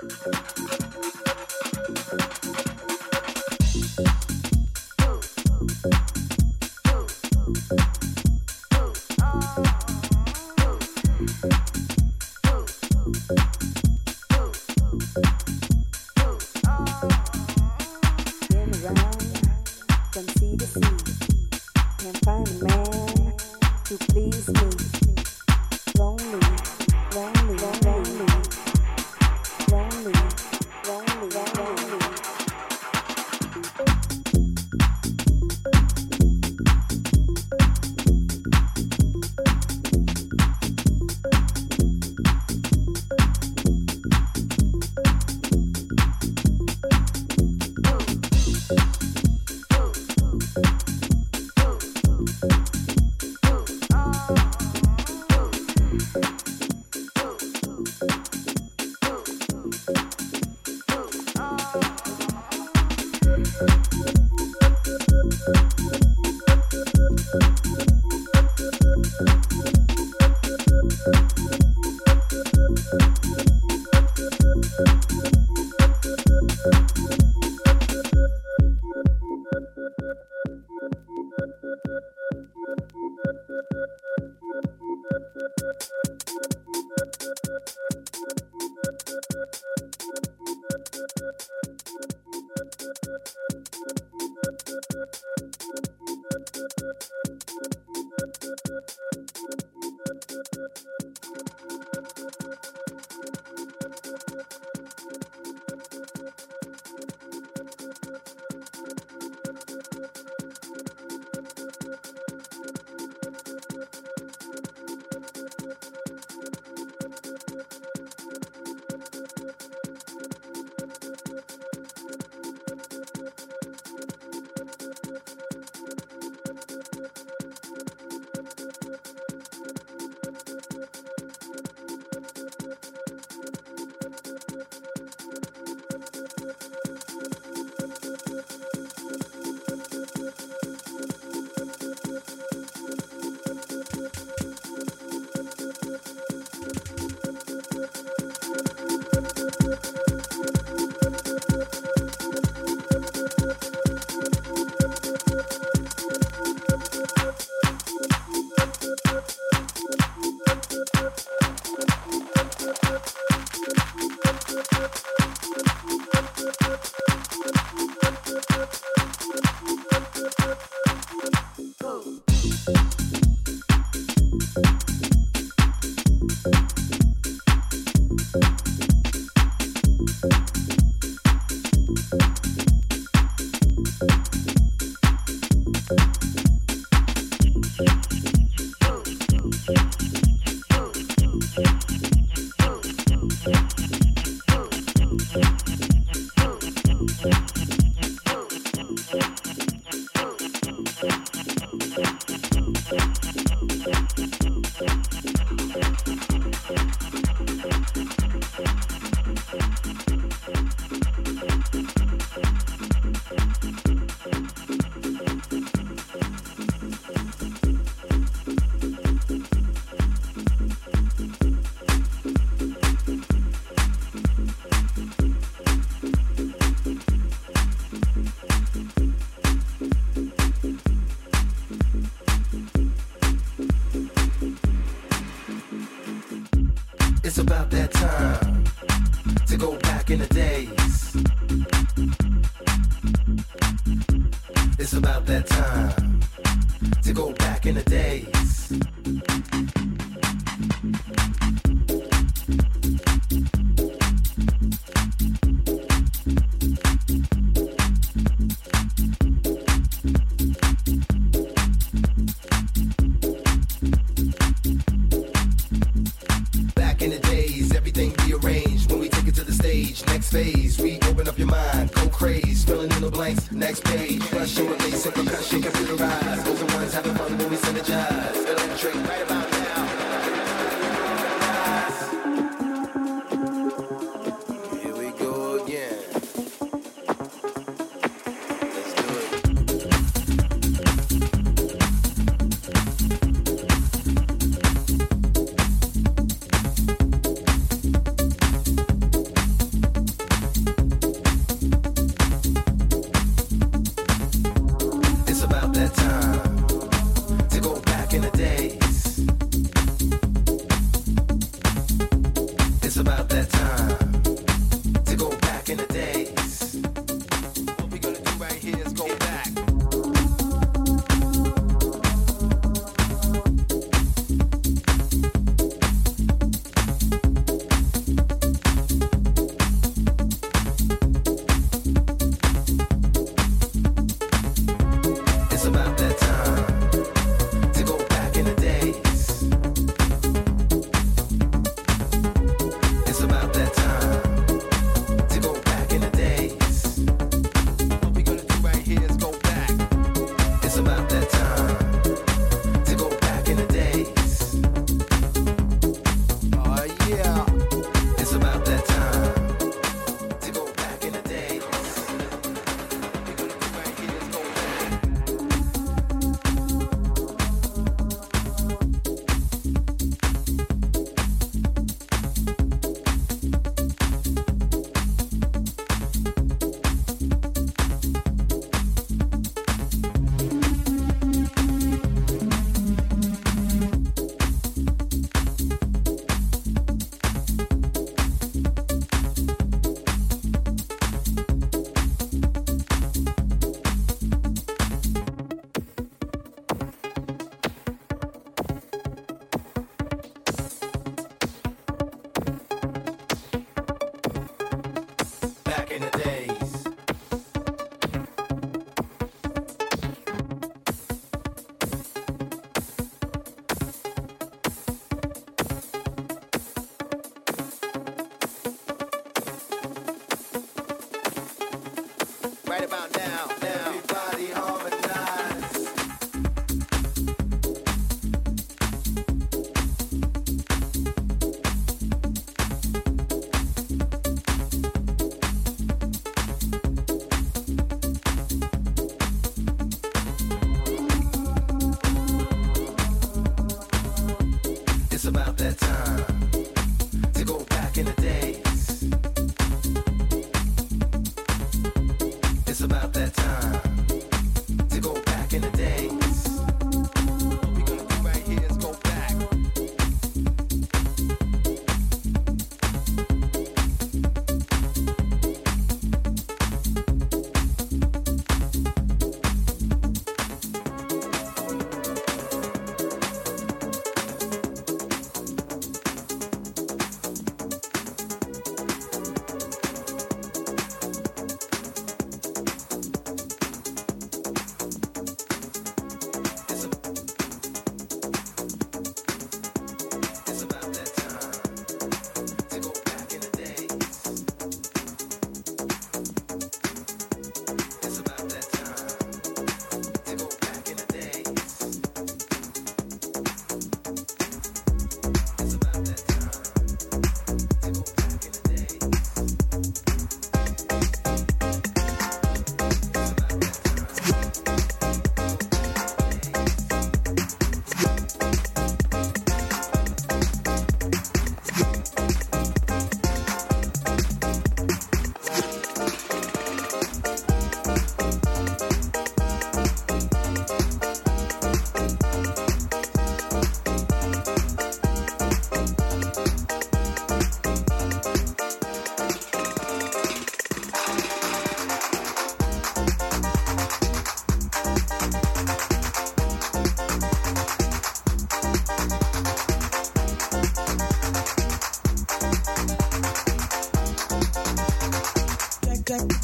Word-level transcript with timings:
Thank 0.00 0.26
you. 2.56 2.67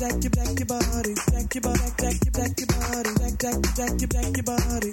back 0.04 0.22
your 0.22 0.30
back 0.30 0.58
your 0.58 0.66
body, 0.66 1.14
back 1.32 1.54
your 1.54 1.62
back 1.62 2.24
your 2.24 2.32
back 2.32 2.60
your 2.60 2.68
body, 2.68 3.10
back 3.20 3.38
back 3.38 3.76
back 3.76 4.00
your 4.00 4.08
back 4.08 4.36
your 4.36 4.44
body. 4.44 4.83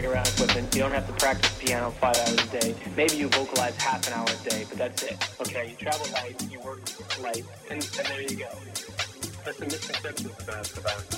drag 0.00 0.12
around 0.12 0.28
equipment. 0.28 0.74
You 0.74 0.82
don't 0.82 0.92
have 0.92 1.06
to 1.06 1.12
practice 1.14 1.58
piano 1.58 1.90
five 1.90 2.16
hours 2.16 2.34
a 2.34 2.60
day. 2.60 2.74
Maybe 2.96 3.16
you 3.16 3.28
vocalize 3.28 3.76
half 3.76 4.06
an 4.06 4.12
hour 4.12 4.26
a 4.28 4.48
day, 4.48 4.66
but 4.68 4.76
that's 4.76 5.02
it. 5.02 5.16
Okay, 5.40 5.70
you 5.70 5.76
travel 5.76 6.06
light, 6.12 6.50
you 6.50 6.60
work 6.60 6.80
light, 7.20 7.44
and, 7.70 7.82
and 7.98 8.06
there 8.06 8.20
you 8.20 8.36
go. 8.36 8.48
That's 9.44 9.60
a 9.60 9.64
misconception 9.64 10.30
about, 10.40 10.78
about 10.78 11.15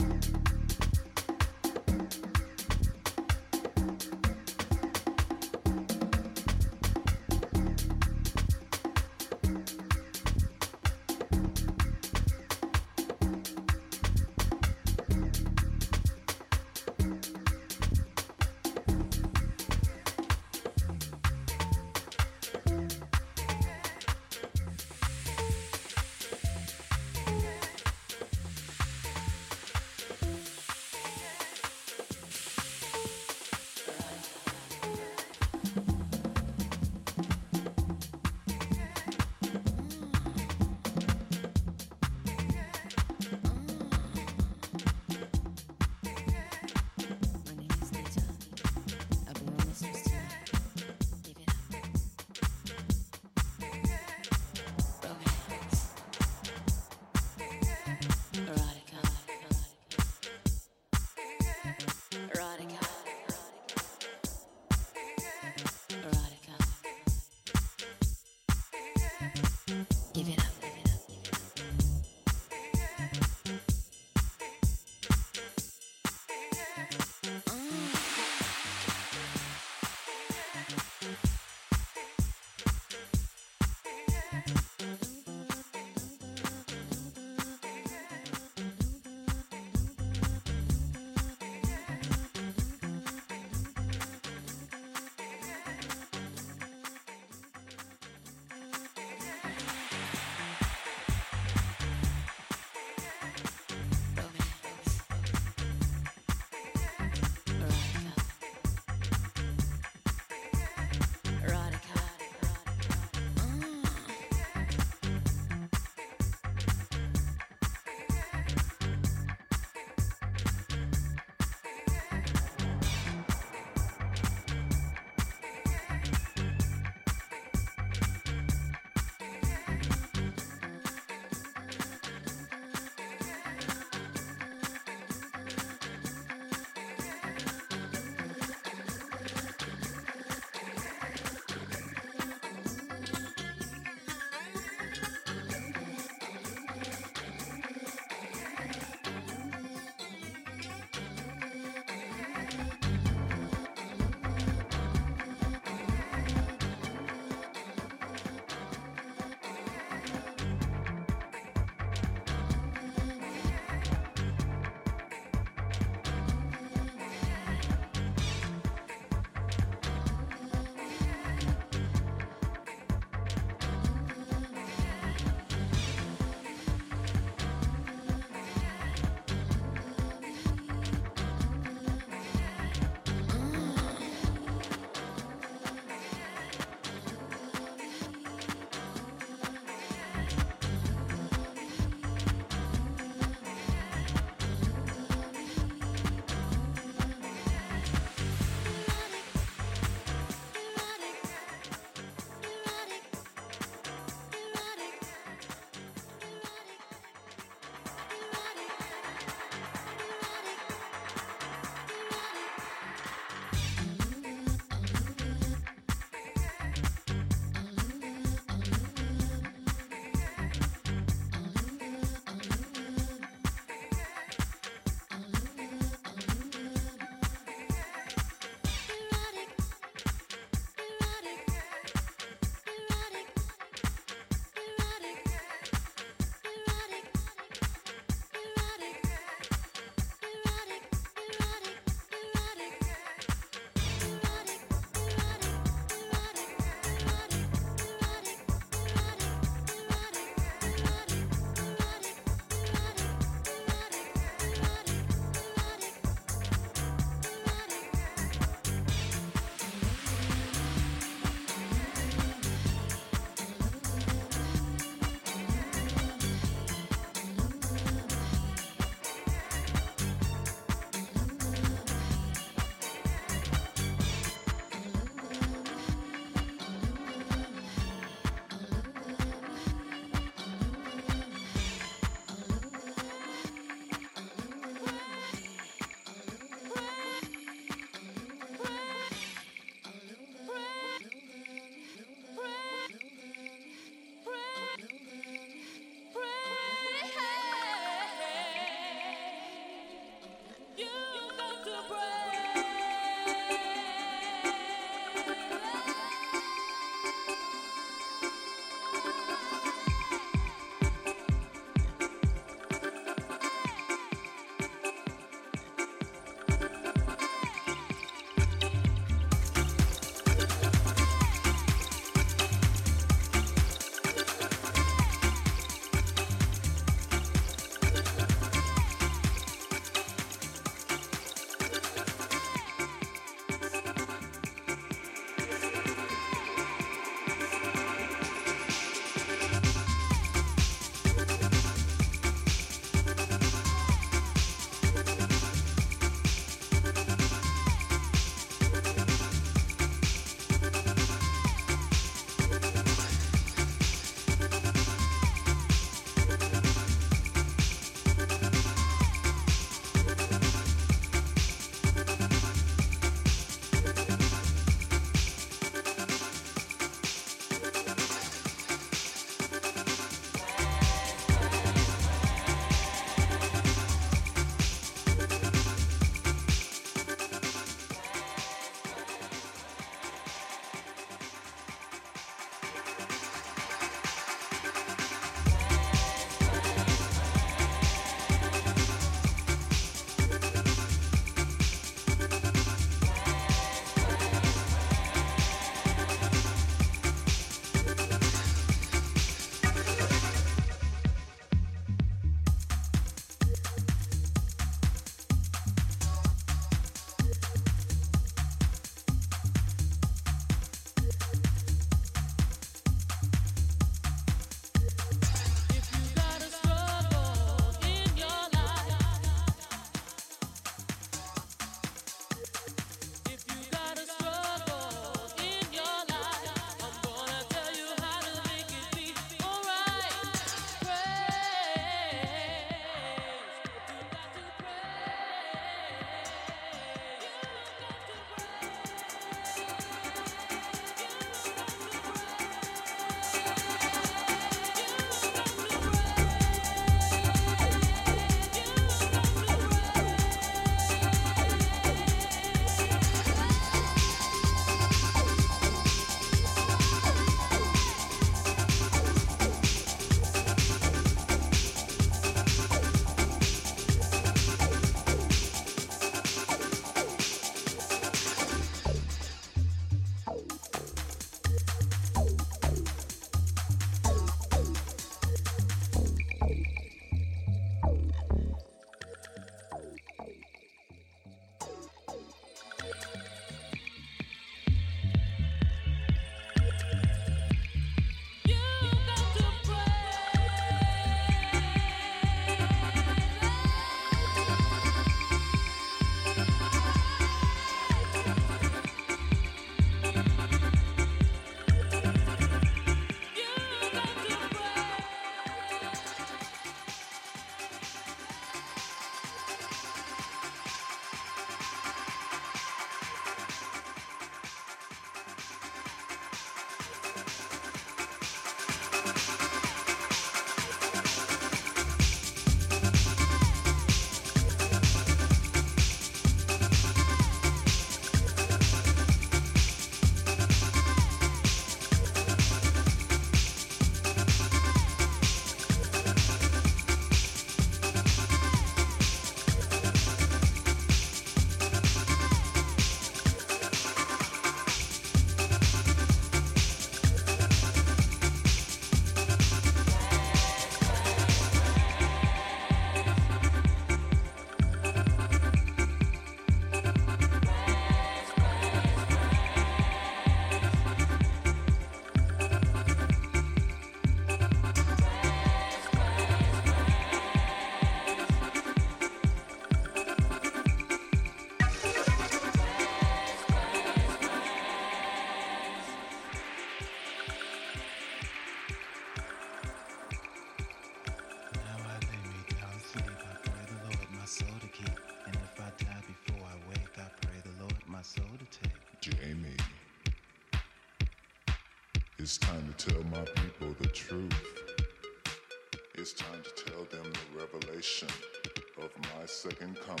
And 599.60 599.76
Coming 599.80 600.00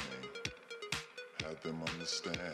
had 1.42 1.62
them 1.62 1.80
understand. 1.92 2.53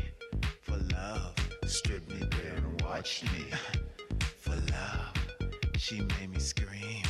there 2.29 2.55
and 2.57 2.81
watch 2.81 3.23
me 3.23 3.45
for 4.37 4.51
love. 4.51 5.51
She 5.77 6.01
made 6.01 6.29
me 6.29 6.39
scream. 6.39 7.03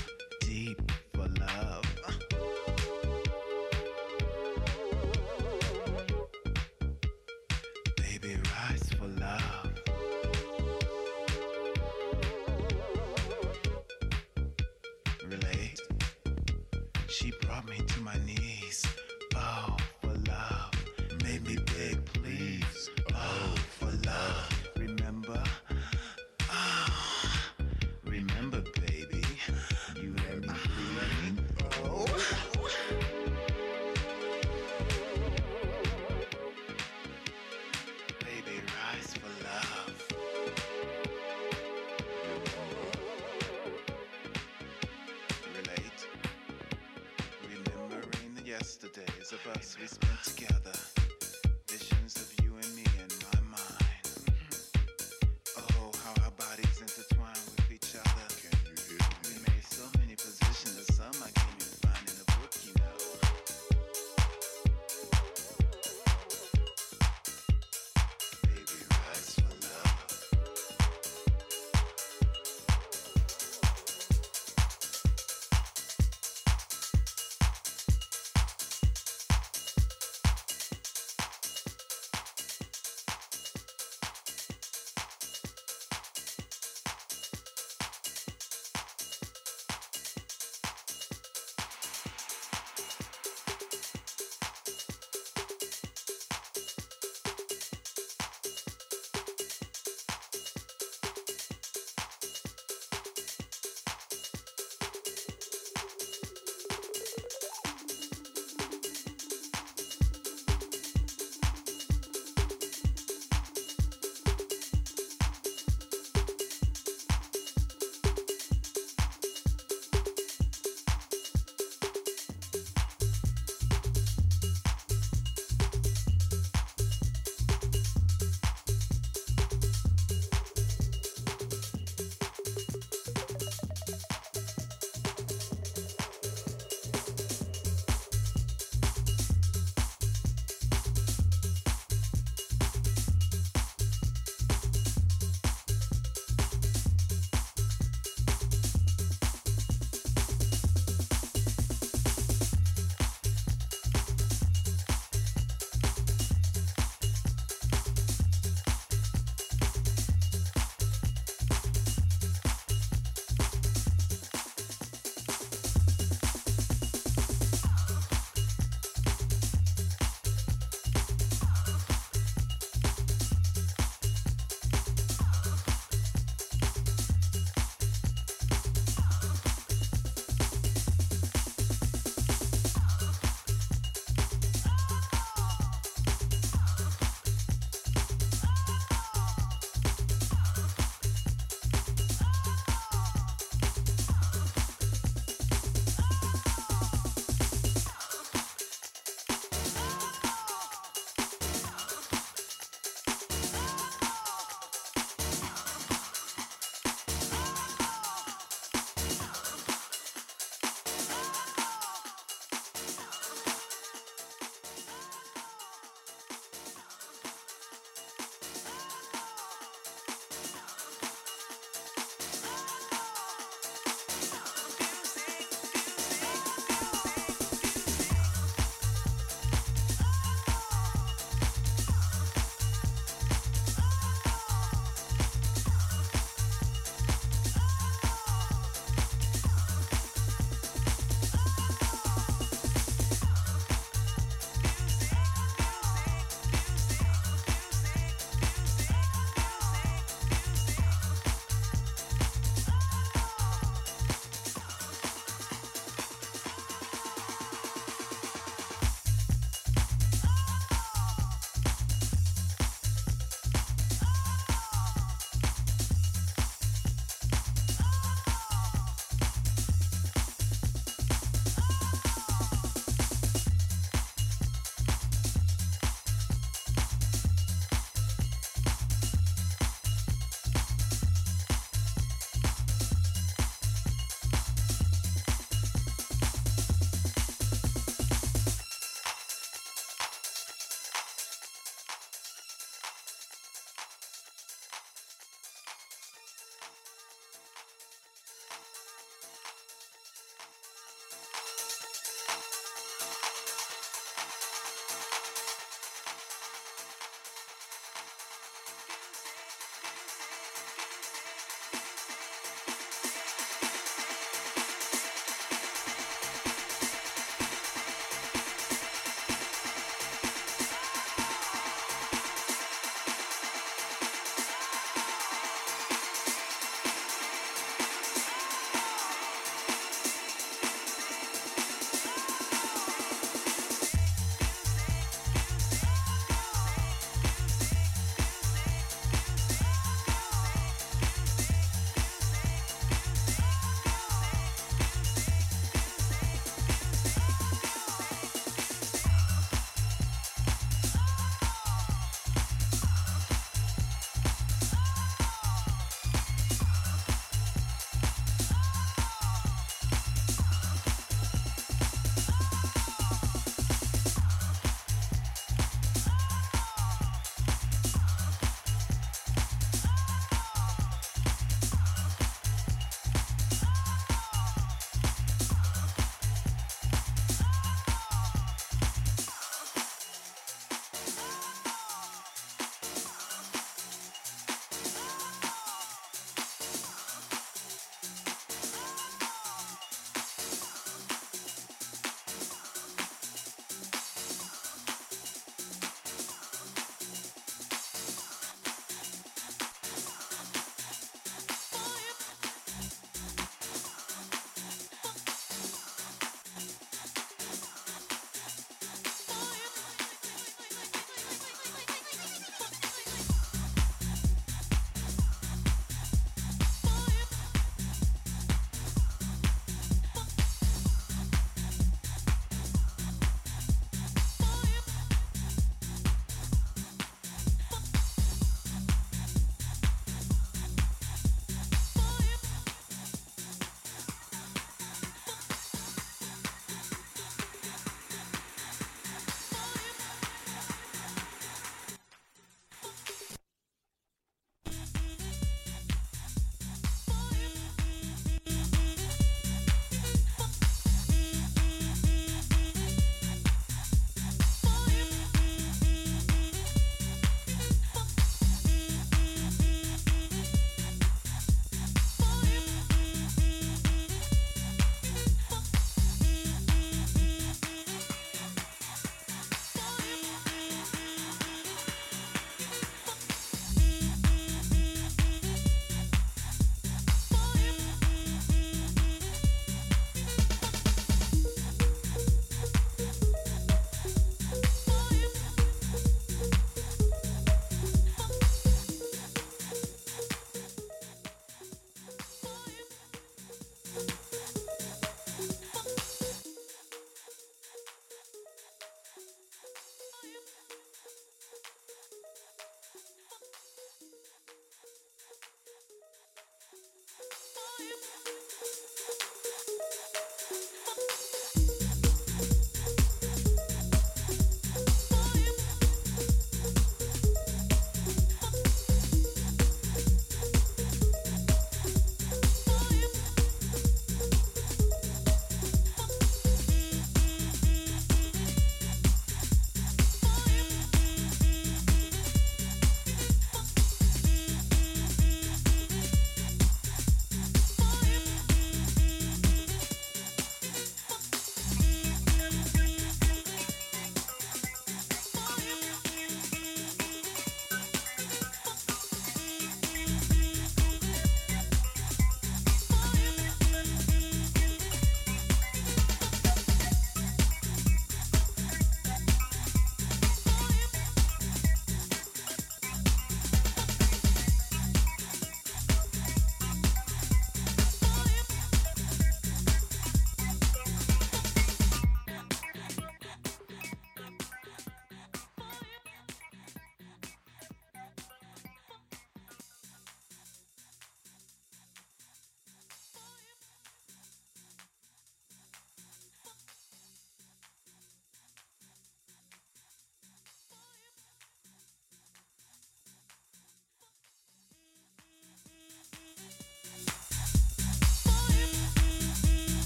yesterdays 48.61 49.33
of 49.33 49.57
us 49.57 49.75
we 49.81 49.88
spent 49.88 50.31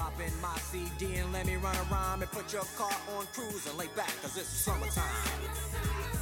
Pop 0.00 0.18
in 0.18 0.40
my 0.40 0.56
CD 0.56 1.16
and 1.16 1.30
let 1.30 1.44
me 1.44 1.56
run 1.56 1.76
a 1.76 1.82
rhyme 1.92 2.22
and 2.22 2.30
put 2.30 2.54
your 2.54 2.64
car 2.74 2.90
on 3.18 3.26
cruise 3.34 3.66
and 3.66 3.76
lay 3.76 3.88
back, 3.94 4.10
cause 4.22 4.34
it's 4.38 4.48
summertime. 4.48 6.19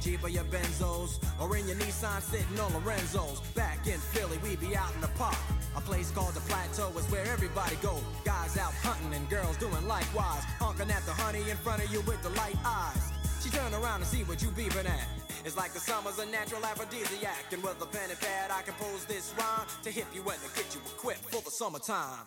Your 0.00 0.16
Jeep 0.16 0.24
or 0.24 0.28
your 0.28 0.44
Benzos, 0.44 1.18
or 1.40 1.56
in 1.56 1.66
your 1.66 1.76
Nissan 1.76 2.20
sitting 2.22 2.60
on 2.60 2.72
Lorenzo's. 2.72 3.40
Back 3.54 3.86
in 3.86 3.98
Philly, 3.98 4.38
we 4.42 4.56
be 4.56 4.76
out 4.76 4.94
in 4.94 5.00
the 5.00 5.08
park. 5.08 5.36
A 5.76 5.80
place 5.80 6.10
called 6.10 6.34
the 6.34 6.40
Plateau 6.40 6.90
is 6.98 7.06
where 7.10 7.24
everybody 7.26 7.76
go. 7.82 7.98
Guys 8.24 8.56
out 8.56 8.72
hunting 8.82 9.14
and 9.14 9.28
girls 9.28 9.56
doing 9.56 9.86
likewise. 9.86 10.44
Honking 10.58 10.90
at 10.90 11.04
the 11.06 11.12
honey 11.12 11.48
in 11.50 11.56
front 11.56 11.84
of 11.84 11.92
you 11.92 12.00
with 12.02 12.22
the 12.22 12.30
light 12.30 12.56
eyes. 12.64 13.12
She 13.42 13.50
turn 13.50 13.72
around 13.74 14.00
and 14.00 14.06
see 14.06 14.22
what 14.24 14.42
you 14.42 14.48
beeping 14.48 14.88
at. 14.88 15.08
It's 15.44 15.56
like 15.56 15.72
the 15.72 15.80
summer's 15.80 16.18
a 16.18 16.26
natural 16.26 16.64
aphrodisiac. 16.64 17.52
And 17.52 17.62
with 17.62 17.80
a 17.80 17.86
pen 17.86 18.10
and 18.10 18.20
pad, 18.20 18.50
I 18.50 18.62
compose 18.62 19.04
this 19.06 19.32
rhyme 19.38 19.66
to 19.82 19.90
hip 19.90 20.06
you 20.14 20.22
and 20.22 20.40
to 20.40 20.50
get 20.56 20.74
you 20.74 20.80
equipped 20.96 21.24
for 21.30 21.42
the 21.42 21.50
summertime. 21.50 22.26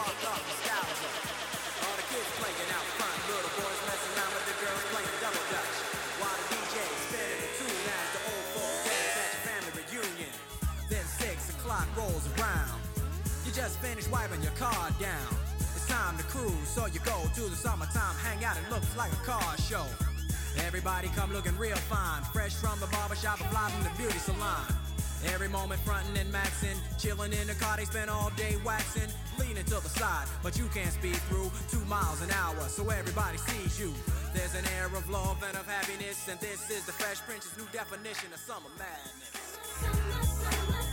just 14.11 14.21
finished 14.21 14.31
wiping 14.31 14.43
your 14.43 14.53
car 14.53 14.89
down. 14.99 15.35
It's 15.59 15.87
time 15.87 16.17
to 16.17 16.23
cruise, 16.25 16.67
so 16.67 16.85
you 16.87 16.99
go 16.99 17.23
to 17.35 17.41
the 17.41 17.55
summertime 17.55 18.15
hangout. 18.23 18.57
It 18.57 18.71
looks 18.71 18.95
like 18.97 19.11
a 19.11 19.25
car 19.25 19.57
show. 19.57 19.85
Everybody 20.65 21.09
come 21.15 21.31
looking 21.33 21.57
real 21.57 21.75
fine, 21.75 22.23
fresh 22.33 22.53
from 22.55 22.79
the 22.79 22.87
barbershop 22.87 23.39
or 23.39 23.45
fly 23.45 23.69
from 23.71 23.83
the 23.83 23.89
beauty 23.97 24.19
salon. 24.19 24.65
Every 25.33 25.49
moment 25.49 25.79
frontin' 25.81 26.17
and 26.17 26.31
maxin', 26.31 26.77
chillin' 26.97 27.31
in 27.39 27.47
the 27.47 27.53
car, 27.53 27.77
they 27.77 27.85
spend 27.85 28.09
all 28.09 28.31
day 28.35 28.57
waxing, 28.65 29.09
leaning 29.39 29.63
to 29.65 29.77
the 29.79 29.89
side, 29.89 30.27
but 30.41 30.57
you 30.57 30.65
can't 30.73 30.91
speed 30.91 31.17
through 31.29 31.51
two 31.69 31.85
miles 31.85 32.21
an 32.23 32.31
hour, 32.31 32.67
so 32.67 32.89
everybody 32.89 33.37
sees 33.37 33.79
you. 33.79 33.93
There's 34.33 34.55
an 34.55 34.65
air 34.79 34.87
of 34.87 35.07
love 35.09 35.43
and 35.47 35.55
of 35.55 35.67
happiness, 35.67 36.27
and 36.27 36.39
this 36.39 36.69
is 36.71 36.85
the 36.85 36.91
Fresh 36.91 37.21
Prince's 37.27 37.55
new 37.55 37.69
definition 37.71 38.33
of 38.33 38.39
summer 38.39 38.71
madness. 38.79 39.59
Summer, 39.77 40.23
summer, 40.23 40.90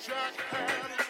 jacked 0.00 1.09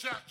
Jack. 0.00 0.29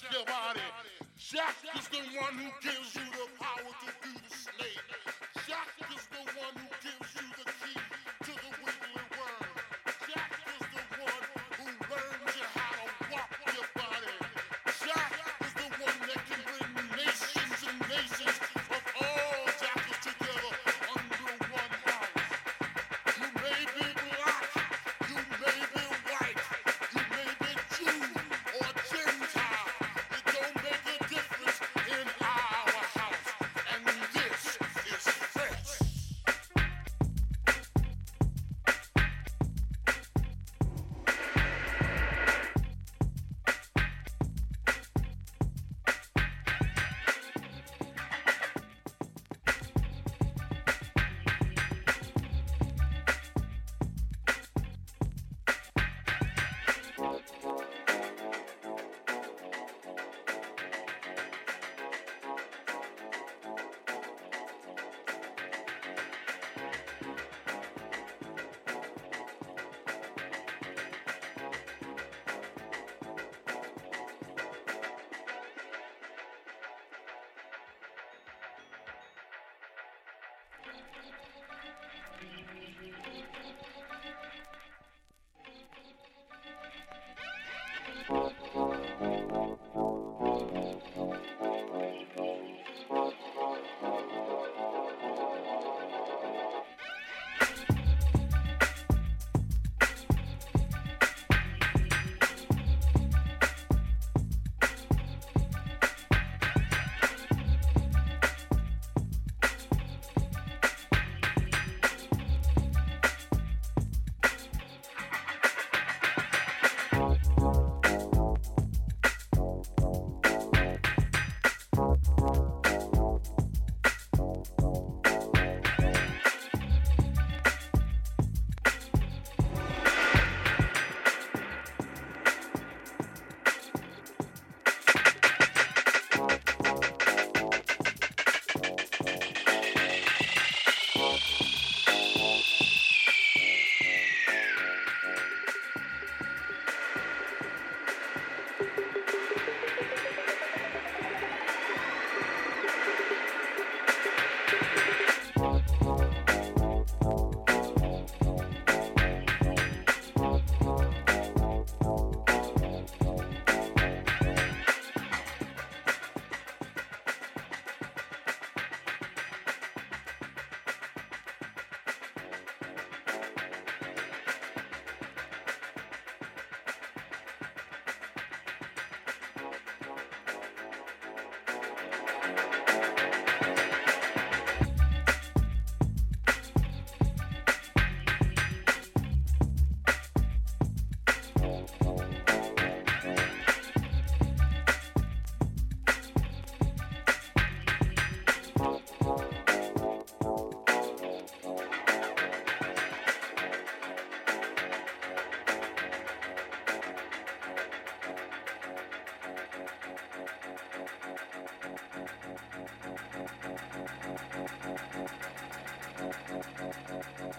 Thank 217.02 217.36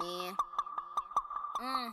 Me. 0.00 0.32
Mm. 1.60 1.92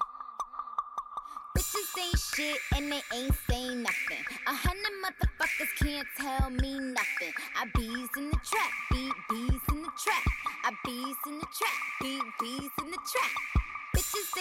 Bitches 1.55 1.99
ain't 1.99 2.19
shit 2.19 2.57
and 2.75 2.91
they 2.91 3.01
ain't 3.13 3.35
saying 3.47 3.83
nothing. 3.83 4.25
A 4.47 4.53
hundred 4.53 4.95
motherfuckers 5.05 5.69
can't 5.77 6.07
tell 6.17 6.49
me 6.49 6.79
nothing. 6.79 7.33
I 7.55 7.65
bees 7.75 8.09
in 8.17 8.31
the 8.31 8.39
trap, 8.43 8.71
beat 8.91 9.13
bees 9.29 9.61
in 9.69 9.83
the 9.83 9.91
trap. 10.01 10.23
I 10.63 10.71
bees 10.83 11.15
in 11.27 11.37
the 11.37 11.45
trap, 11.45 11.77
beat 12.01 12.23
bees 12.39 12.71
in 12.81 12.89
the 12.89 12.97
trap. 12.97 13.70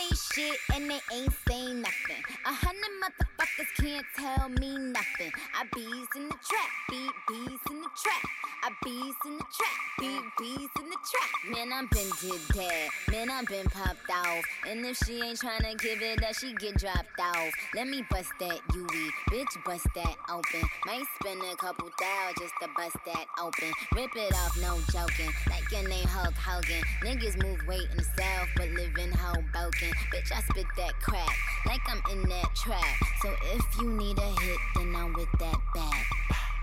Ain't 0.01 0.17
shit 0.17 0.57
and 0.75 0.91
they 0.91 1.01
ain't 1.13 1.33
saying 1.47 1.83
nothing. 1.83 2.23
A 2.47 2.53
hundred 2.53 2.93
motherfuckers 3.03 3.71
can't 3.77 4.07
tell 4.17 4.49
me 4.49 4.79
nothing. 4.79 5.33
I 5.55 5.65
bees 5.75 6.09
in 6.17 6.29
the 6.29 6.39
trap, 6.49 6.71
beat 6.89 7.13
bees 7.29 7.61
in 7.71 7.81
the 7.81 7.91
trap. 8.01 8.25
I 8.63 8.71
bees 8.85 9.15
in 9.27 9.37
the 9.37 9.45
trap, 9.57 9.77
beat 9.99 10.23
bees 10.39 10.69
in 10.81 10.89
the 10.89 10.97
trap. 11.11 11.31
Man, 11.51 11.73
I'm 11.73 11.87
been 11.89 12.09
did 12.21 12.41
that. 12.57 12.89
Man, 13.11 13.31
I'm 13.31 13.45
been 13.45 13.67
popped 13.67 14.11
off. 14.11 14.45
And 14.69 14.85
if 14.87 14.97
she 14.99 15.21
ain't 15.21 15.39
tryna 15.39 15.79
give 15.79 16.01
it 16.01 16.23
up, 16.23 16.35
she 16.35 16.55
get 16.55 16.79
dropped 16.79 17.21
off. 17.21 17.53
Let 17.75 17.89
me 17.89 18.03
bust 18.11 18.31
that 18.41 18.61
UE, 18.75 19.11
bitch, 19.31 19.65
bust 19.65 19.87
that 19.97 20.17
open. 20.31 20.63
Might 20.87 21.05
spend 21.21 21.41
a 21.43 21.57
couple 21.57 21.91
thou 21.99 22.33
just 22.39 22.55
to 22.63 22.69
bust 22.77 22.97
that 23.07 23.27
open. 23.39 23.73
Rip 23.95 24.17
it 24.17 24.35
off, 24.35 24.57
no 24.63 24.79
joking. 24.93 25.33
Like 25.49 25.71
your 25.73 25.89
name 25.89 26.07
Hulk 26.07 26.35
Hogan. 26.35 26.83
Niggas 27.03 27.43
move 27.43 27.61
weight 27.67 27.89
in 27.91 27.99
the 27.99 28.05
south, 28.05 28.49
but 28.57 28.69
live 28.71 28.97
in 28.99 29.11
Hoboken. 29.13 29.90
Bitch, 30.13 30.33
I 30.33 30.41
spit 30.43 30.67
that 30.77 30.95
crack 31.01 31.37
like 31.67 31.81
I'm 31.89 32.03
in 32.13 32.29
that 32.29 32.55
trap. 32.55 32.85
So 33.23 33.29
if 33.55 33.65
you 33.81 33.91
need 33.93 34.19
a 34.19 34.31
hit, 34.41 34.59
then 34.77 34.95
I'm 34.97 35.13
with 35.13 35.31
that 35.39 35.59
bag. 35.75 36.05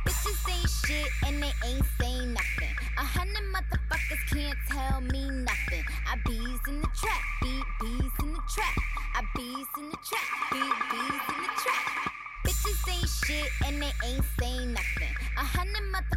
Bitches 0.06 0.40
ain't 0.50 0.70
shit 0.70 1.12
and 1.26 1.44
they 1.44 1.52
ain't 1.68 1.86
saying 2.00 2.34
nothing. 2.34 2.76
A 2.98 3.04
hundred 3.04 3.44
motherfuckers 3.54 4.24
can't 4.32 4.58
tell 4.70 5.02
me 5.02 5.30
nothing. 5.30 5.84
I 6.08 6.16
bees 6.26 6.60
in 6.68 6.82
the 6.82 6.88
trap, 6.96 7.22
beat 7.42 7.66
bees 7.82 8.12
in 8.24 8.34
the 8.34 8.42
trap. 8.48 8.78
I 9.16 9.22
bees 9.36 9.68
in 9.78 9.90
the 9.90 9.98
trap, 9.98 10.28
beat 10.52 10.78
bees 10.92 11.24
in 11.28 11.40
the 11.44 11.52
trap. 11.60 12.08
Bitches 12.46 12.80
ain't 12.90 13.10
shit 13.10 13.52
and 13.66 13.82
they 13.82 13.92
ain't 14.08 14.26
saying 14.40 14.74
nothing. 14.74 15.14
A 15.38 15.44
hundred 15.44 15.84
motherfuckers 15.94 16.17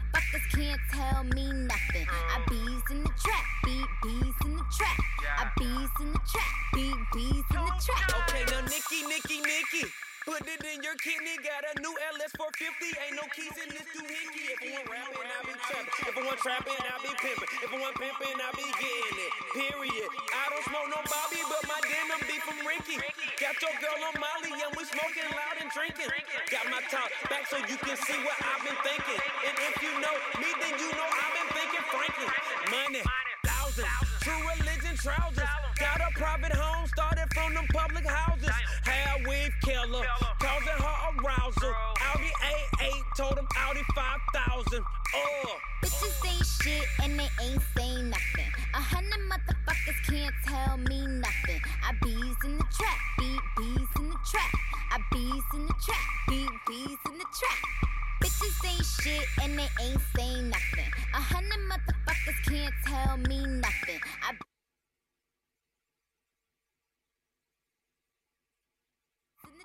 can't 0.55 0.81
tell 0.93 1.25
me 1.25 1.51
nothing. 1.53 2.07
I 2.09 2.39
bees 2.49 2.83
in 2.91 3.03
the 3.03 3.11
trap, 3.19 3.45
beat 3.65 3.87
bees 4.03 4.35
in 4.45 4.57
the 4.57 4.65
trap. 4.71 4.99
I 5.39 5.51
bees 5.59 5.91
in 6.01 6.13
the 6.13 6.21
trap, 6.31 6.55
beat 6.73 6.95
bees 7.13 7.45
in 7.51 7.63
the 7.67 7.75
trap. 7.83 8.29
Okay, 8.29 8.45
now 8.47 8.61
Nikki, 8.63 9.03
Nikki, 9.09 9.41
Nikki. 9.41 9.91
Put 10.29 10.45
it 10.45 10.61
in 10.61 10.85
your 10.85 10.97
kidney, 11.01 11.41
got 11.41 11.65
a 11.65 11.73
new 11.81 11.97
LS 12.13 12.37
450. 12.37 12.93
Ain't 12.93 13.17
no 13.17 13.25
keys 13.33 13.57
in 13.57 13.73
this 13.73 13.89
doohickey. 13.89 14.53
If 14.53 14.61
I 14.61 14.69
want 14.77 14.93
rapping, 14.93 15.33
I 15.33 15.41
be 15.49 15.55
trapping. 15.65 15.97
If 16.05 16.13
I 16.13 16.21
want 16.21 16.39
trapping, 16.45 16.77
I 16.77 16.97
be 17.01 17.13
pimping. 17.25 17.51
If 17.65 17.71
I 17.73 17.77
want 17.81 17.97
pimping, 17.97 18.37
I 18.37 18.49
be 18.53 18.69
getting 18.69 19.17
it. 19.17 19.33
Period. 19.57 20.11
I 20.13 20.45
don't 20.53 20.65
smoke 20.69 20.89
no 20.93 21.01
Bobby, 21.09 21.41
but 21.49 21.65
my 21.65 21.81
denim 21.89 22.21
be 22.29 22.37
from 22.45 22.61
Ricky. 22.69 23.01
Got 23.41 23.57
your 23.65 23.73
girl 23.81 23.97
on 24.13 24.17
Molly, 24.21 24.53
and 24.61 24.73
we 24.77 24.85
smoking 24.85 25.25
loud 25.33 25.57
and 25.57 25.73
drinking. 25.73 26.13
Got 26.53 26.69
my 26.69 26.85
top 26.93 27.09
back 27.33 27.49
so 27.49 27.57
you 27.65 27.81
can 27.81 27.97
see 27.97 28.21
what 28.21 28.37
I've 28.45 28.61
been 28.61 28.77
thinking. 28.85 29.21
And 29.25 29.57
if 29.73 29.75
you 29.81 29.93
know 30.05 30.17
me, 30.37 30.53
then 30.61 30.75
you 30.77 30.89
know 31.01 31.09
I've 31.09 31.33
been 31.33 31.49
thinking 31.57 31.85
Franklin. 31.89 32.31
Money, 32.69 33.03
thousands, 33.41 33.89
true 34.21 34.43
religion 34.53 35.01
trousers. 35.01 35.49
Got 35.81 36.05
a 36.05 36.13
private 36.13 36.53
home, 36.53 36.85
started 36.93 37.33
from 37.33 37.57
them 37.57 37.65
public 37.73 38.05
houses. 38.05 38.53
Hair 38.85 39.25
weave 39.29 39.55
killer, 39.63 40.05
causing 40.39 40.81
her 40.81 40.97
arousal. 41.19 41.75
Audi 42.13 42.31
A8 42.79 43.17
told 43.17 43.39
him 43.39 43.47
shouty 43.55 43.85
5,000. 43.95 44.85
Oh. 45.15 45.45
Uh. 45.45 45.87
Bitches 45.87 46.27
ain't 46.29 46.47
shit 46.47 46.89
and 47.03 47.19
they 47.19 47.29
ain't 47.43 47.63
saying 47.77 48.11
nothing. 48.11 48.51
A 48.75 48.81
hundred 48.81 49.21
motherfuckers 49.31 49.99
can't 50.07 50.35
tell 50.47 50.77
me 50.77 51.07
nothing. 51.07 51.61
I 51.83 51.93
bees 52.03 52.37
in 52.45 52.59
the 52.59 52.65
trap, 52.77 52.99
beat 53.19 53.41
bees 53.57 53.89
in 53.99 54.11
the 54.11 54.19
trap. 54.31 54.53
I 54.93 54.99
bees 55.11 55.45
in 55.55 55.67
the 55.67 55.75
trap, 55.85 56.07
beat 56.29 56.51
bees 56.69 56.99
in 57.07 57.19
the 57.19 57.25
trap. 57.25 57.91
Bitches 58.23 58.69
ain't 58.69 58.85
shit 58.85 59.27
and 59.43 59.59
they 59.59 59.69
ain't 59.83 60.01
saying 60.15 60.51
nothing. 60.51 60.91
A 61.15 61.21
hundred 61.21 61.61
motherfuckers 61.71 62.45
can't 62.45 62.75
tell 62.87 63.17
me 63.17 63.47
nothing. 63.47 64.01
I 64.23 64.35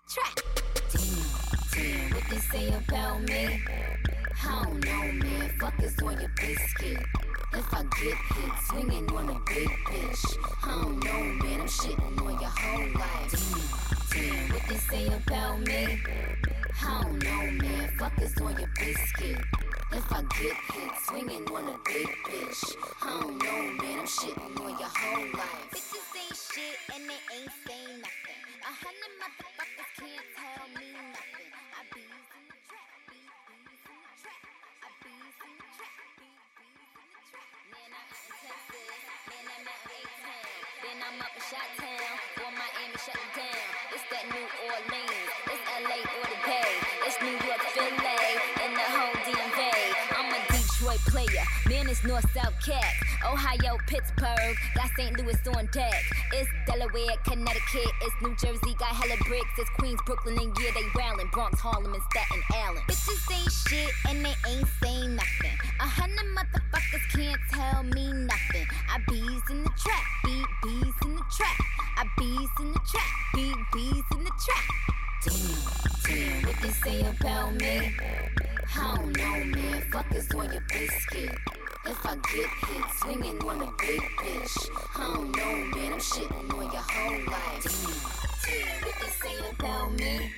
trap. 0.07 0.39
Damn, 0.91 1.73
damn, 1.73 2.09
what 2.11 2.23
they 2.29 2.37
say 2.37 2.73
about 2.73 3.21
me? 3.23 3.63
I 4.43 4.63
don't 4.63 4.85
know, 4.85 5.11
man. 5.25 5.49
Fuck 5.59 5.81
is 5.81 5.97
on 6.03 6.19
your 6.19 6.31
biscuit. 6.35 7.03
If 7.53 7.73
I 7.73 7.83
get 7.83 8.17
hit, 8.35 8.51
swinging 8.67 9.09
on 9.11 9.29
a 9.29 9.39
big 9.45 9.69
bitch. 9.87 10.37
I 10.63 10.81
don't 10.81 11.03
know, 11.03 11.45
man. 11.45 11.61
I'm 11.61 11.67
shitting 11.67 12.21
on 12.21 12.39
your 12.39 12.49
whole 12.49 13.01
life. 13.01 13.31
Damn, 14.11 14.29
damn, 14.29 14.53
what 14.53 14.61
they 14.69 14.75
say 14.75 15.07
about 15.07 15.59
me? 15.61 15.99
I 16.83 17.01
don't 17.03 17.23
know, 17.23 17.65
man. 17.65 17.89
Fuck 17.97 18.21
is 18.21 18.37
on 18.41 18.59
your 18.59 18.69
biscuit. 18.77 19.41
If 19.91 20.11
I 20.11 20.21
get 20.21 20.55
hit, 20.73 20.91
swinging 21.07 21.47
on 21.47 21.63
a 21.63 21.77
big 21.85 22.07
bitch. 22.27 22.75
I 23.01 23.19
don't 23.21 23.37
know, 23.37 23.83
man. 23.83 23.99
I'm 23.99 24.05
shitting 24.05 24.59
on 24.61 24.69
your 24.69 24.89
whole 24.93 25.25
life. 25.33 25.71
Bitches 25.71 26.15
ain't 26.21 26.37
shit 26.37 26.77
and 26.93 27.09
they 27.09 27.35
ain't 27.35 27.51
saying 27.65 28.01
nothing. 28.01 28.44
A 28.65 28.73
hundred 28.81 29.13
motherfuckers 29.21 29.91
can't 29.93 30.25
tell 30.33 30.65
me 30.73 30.89
nothing. 30.97 31.53
I 31.69 31.85
bees 31.93 32.29
in 32.33 32.49
the 32.49 32.57
trap, 32.65 32.89
bees 33.13 33.29
in 33.45 33.61
the 33.61 33.77
trap. 34.17 34.41
I 34.81 34.89
bees 35.05 35.37
in 35.37 35.53
the 35.53 35.69
trap, 35.77 35.93
bees 36.17 36.49
in 36.65 36.73
the 36.73 37.21
trap. 37.29 37.45
Man, 37.69 37.93
I'm 37.93 38.09
out 38.09 38.25
in 38.25 38.33
Texas, 38.41 38.89
man, 39.29 39.45
I'm 39.53 39.69
out 39.69 39.85
in 39.85 40.01
A-Town. 40.01 40.49
Then 40.81 40.97
I'm 40.97 41.21
up 41.21 41.37
in 41.37 41.45
Chi-Town, 41.45 42.09
or 42.41 42.51
Miami 42.57 42.97
shut 43.05 43.21
down. 43.37 43.65
It's 43.93 44.05
that 44.09 44.25
New 44.33 44.47
Orleans, 44.65 45.29
it's 45.45 45.61
LA 45.85 46.01
or 46.01 46.25
the 46.25 46.39
Bay. 46.49 46.73
It's 47.05 47.21
New 47.21 47.37
York, 47.45 47.61
man, 52.05 52.17
it's 52.17 52.35
North-South 52.35 52.65
cat. 52.65 52.93
Ohio, 53.25 53.77
Pittsburgh, 53.87 54.55
got 54.75 54.89
St. 54.97 55.17
Louis 55.17 55.35
on 55.55 55.67
deck. 55.71 56.03
It's 56.33 56.49
Delaware, 56.67 57.15
Connecticut, 57.23 57.91
it's 58.01 58.15
New 58.21 58.35
Jersey, 58.35 58.75
got 58.77 58.89
hella 58.89 59.17
bricks. 59.27 59.49
It's 59.57 59.69
Queens, 59.71 59.99
Brooklyn, 60.05 60.37
and 60.39 60.55
yeah, 60.59 60.71
they 60.73 60.83
rallying. 60.95 61.29
Bronx, 61.31 61.59
Harlem, 61.59 61.93
and 61.93 62.03
Staten 62.11 62.43
Island. 62.53 62.85
Bitches 62.87 63.33
ain't 63.33 63.51
shit 63.51 63.93
and 64.09 64.25
they 64.25 64.35
ain't 64.49 64.67
saying 64.81 65.15
nothing. 65.15 65.57
A 65.79 65.87
hundred 65.87 66.25
motherfuckers 66.35 67.11
can't 67.11 67.41
tell 67.51 67.83
me 67.83 68.11
nothing. 68.13 68.67
I 68.89 68.99
bees 69.09 69.41
in 69.49 69.63
the 69.63 69.71
trap, 69.77 70.03
beat 70.23 70.45
bees 70.63 70.93
in 71.03 71.15
the 71.15 71.23
trap. 71.35 71.59
I 71.97 72.05
bees 72.17 72.49
in 72.59 72.71
the 72.73 72.79
trap, 72.79 73.09
beat 73.33 73.55
bees 73.73 74.03
in 74.11 74.23
the 74.23 74.31
trap. 74.45 74.65
Damn, 75.23 76.03
damn, 76.03 76.45
what 76.45 76.61
they 76.61 76.69
say 76.69 77.01
about 77.01 77.55
me? 77.55 77.95
I 78.77 78.95
don't 78.95 79.17
know, 79.17 79.59
man. 79.59 79.81
Fuck 79.91 80.13
is 80.13 80.29
on 80.31 80.51
your 80.51 80.61
biscuit. 80.69 81.35
If 81.87 82.03
I 82.03 82.15
get 82.15 82.49
hit, 82.49 82.85
swinging 82.99 83.39
on 83.47 83.61
a 83.61 83.71
big 83.77 84.01
bitch. 84.17 84.69
I 84.95 85.13
don't 85.13 85.35
know, 85.35 85.77
man. 85.77 85.93
I'm 85.93 85.99
shitting 85.99 86.53
on 86.53 86.71
your 86.71 86.81
whole 86.81 87.31
life. 87.31 87.63
Damn, 88.43 88.81
what 88.81 88.95
they 89.01 89.07
say 89.07 89.49
about 89.51 89.93
me? 89.93 90.31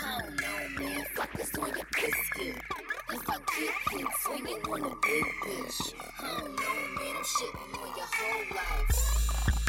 I 0.00 0.18
don't 0.20 0.36
know, 0.40 0.84
man. 0.84 1.04
Fuck 1.16 1.40
is 1.40 1.50
on 1.58 1.68
your 1.68 1.86
biscuit. 1.92 2.62
If 3.10 3.30
I 3.30 3.36
get 3.36 3.74
hit, 3.90 4.06
swinging 4.20 4.62
on 4.70 4.82
a 4.82 4.94
big 5.02 5.24
bitch. 5.42 5.94
I 6.20 6.38
don't 6.38 6.54
know, 6.54 6.76
man. 7.00 7.16
I'm 7.16 7.24
shitting 7.24 7.82
on 7.82 7.96
your 7.96 8.06
whole 8.06 8.56
life. 8.56 9.59